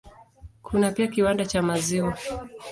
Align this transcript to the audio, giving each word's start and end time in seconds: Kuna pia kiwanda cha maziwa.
Kuna 0.61 0.91
pia 0.91 1.07
kiwanda 1.07 1.45
cha 1.45 1.61
maziwa. 1.61 2.17